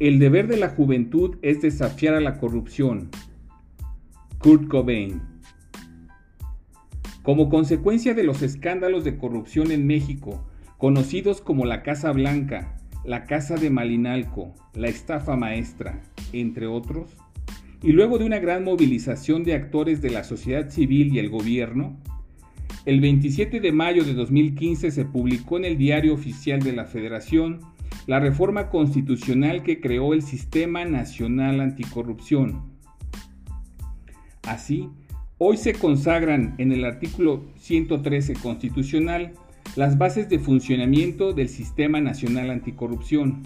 [0.00, 3.10] El deber de la juventud es desafiar a la corrupción.
[4.38, 5.22] Kurt Cobain.
[7.22, 10.44] Como consecuencia de los escándalos de corrupción en México,
[10.78, 16.02] conocidos como la Casa Blanca, la Casa de Malinalco, la estafa maestra,
[16.32, 17.16] entre otros,
[17.80, 21.96] y luego de una gran movilización de actores de la sociedad civil y el gobierno,
[22.84, 27.60] el 27 de mayo de 2015 se publicó en el Diario Oficial de la Federación
[28.06, 32.62] la reforma constitucional que creó el Sistema Nacional Anticorrupción.
[34.42, 34.90] Así,
[35.38, 39.32] hoy se consagran en el artículo 113 constitucional
[39.76, 43.42] las bases de funcionamiento del Sistema Nacional Anticorrupción,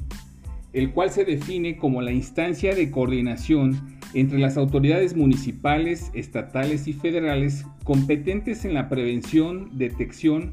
[0.73, 6.93] el cual se define como la instancia de coordinación entre las autoridades municipales, estatales y
[6.93, 10.51] federales competentes en la prevención, detección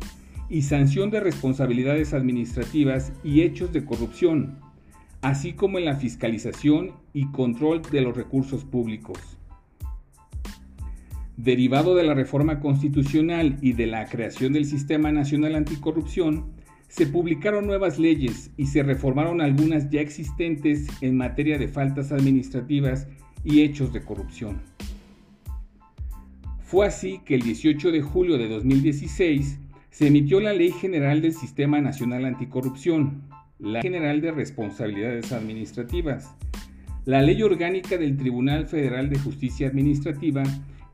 [0.49, 4.59] y sanción de responsabilidades administrativas y hechos de corrupción,
[5.21, 9.17] así como en la fiscalización y control de los recursos públicos.
[11.37, 16.53] Derivado de la reforma constitucional y de la creación del Sistema Nacional Anticorrupción,
[16.87, 23.07] se publicaron nuevas leyes y se reformaron algunas ya existentes en materia de faltas administrativas
[23.43, 24.61] y hechos de corrupción.
[26.63, 29.59] Fue así que el 18 de julio de 2016
[29.95, 33.21] se emitió la Ley General del Sistema Nacional Anticorrupción,
[33.59, 36.35] la Ley General de Responsabilidades Administrativas,
[37.05, 40.43] la Ley Orgánica del Tribunal Federal de Justicia Administrativa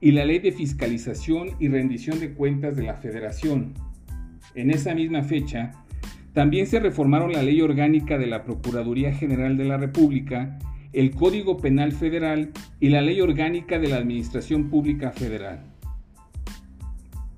[0.01, 3.73] y la Ley de Fiscalización y Rendición de Cuentas de la Federación.
[4.53, 5.71] En esa misma fecha,
[6.33, 10.59] también se reformaron la Ley Orgánica de la Procuraduría General de la República,
[10.93, 15.63] el Código Penal Federal y la Ley Orgánica de la Administración Pública Federal.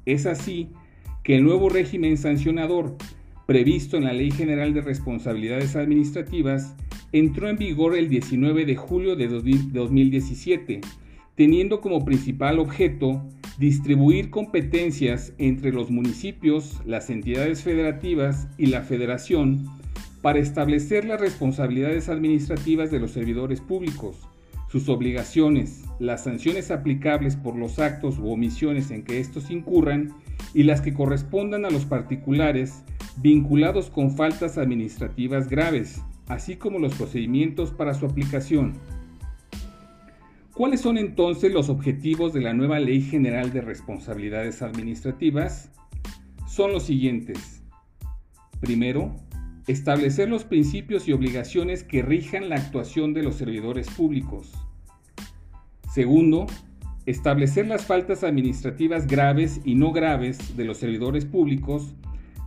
[0.05, 0.67] Es así
[1.23, 2.95] que el nuevo régimen sancionador
[3.45, 6.75] previsto en la Ley General de Responsabilidades Administrativas
[7.11, 10.81] entró en vigor el 19 de julio de 2017,
[11.35, 13.21] teniendo como principal objeto
[13.57, 19.65] distribuir competencias entre los municipios, las entidades federativas y la federación
[20.21, 24.17] para establecer las responsabilidades administrativas de los servidores públicos,
[24.69, 30.13] sus obligaciones, las sanciones aplicables por los actos u omisiones en que estos incurran
[30.53, 32.83] y las que correspondan a los particulares
[33.17, 38.73] vinculados con faltas administrativas graves, así como los procedimientos para su aplicación.
[40.53, 45.71] ¿Cuáles son entonces los objetivos de la nueva Ley General de Responsabilidades Administrativas?
[46.47, 47.63] Son los siguientes.
[48.59, 49.15] Primero,
[49.65, 54.51] establecer los principios y obligaciones que rijan la actuación de los servidores públicos.
[55.91, 56.45] Segundo,
[57.05, 61.93] establecer las faltas administrativas graves y no graves de los servidores públicos,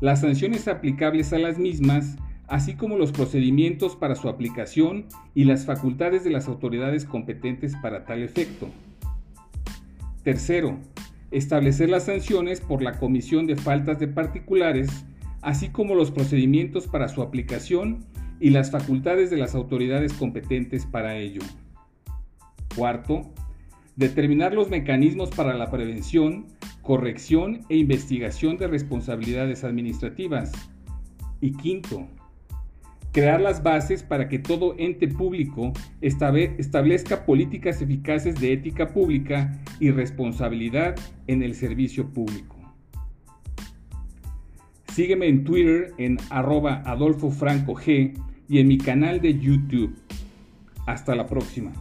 [0.01, 2.17] las sanciones aplicables a las mismas,
[2.49, 8.05] así como los procedimientos para su aplicación y las facultades de las autoridades competentes para
[8.05, 8.69] tal efecto.
[10.23, 10.79] Tercero,
[11.31, 15.05] establecer las sanciones por la comisión de faltas de particulares,
[15.43, 18.05] así como los procedimientos para su aplicación
[18.41, 21.43] y las facultades de las autoridades competentes para ello.
[22.75, 23.33] Cuarto,
[23.97, 26.47] determinar los mecanismos para la prevención,
[26.83, 30.53] corrección e investigación de responsabilidades administrativas.
[31.41, 32.07] Y quinto,
[33.13, 39.91] crear las bases para que todo ente público establezca políticas eficaces de ética pública y
[39.91, 40.95] responsabilidad
[41.27, 42.57] en el servicio público.
[44.93, 48.15] Sígueme en Twitter en arroba Adolfo Franco G
[48.49, 49.95] y en mi canal de YouTube.
[50.87, 51.73] Hasta la próxima.